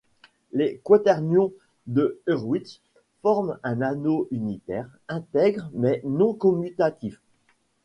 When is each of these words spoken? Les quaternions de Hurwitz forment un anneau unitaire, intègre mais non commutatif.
Les 0.51 0.81
quaternions 0.83 1.53
de 1.85 2.23
Hurwitz 2.25 2.81
forment 3.21 3.59
un 3.61 3.81
anneau 3.83 4.27
unitaire, 4.31 4.89
intègre 5.07 5.69
mais 5.75 6.01
non 6.03 6.33
commutatif. 6.33 7.21